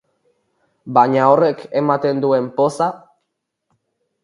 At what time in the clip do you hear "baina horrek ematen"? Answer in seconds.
0.97-2.23